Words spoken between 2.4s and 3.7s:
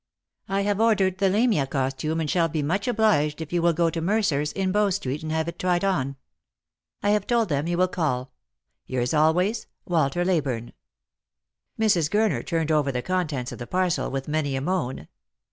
be much obliged if you